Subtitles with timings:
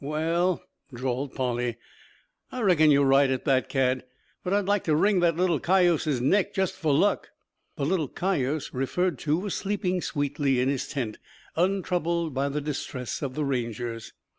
[0.03, 1.77] "Wal," drawled Polly,
[2.51, 4.03] "I reckon you're right at that, Cad.
[4.43, 7.29] But I'd like to wring that little cayuse's neck just for luck."
[7.75, 11.19] The "little cayuse" referred to was sleeping sweetly in his tent,
[11.55, 14.11] untroubled by the distress of the Rangers.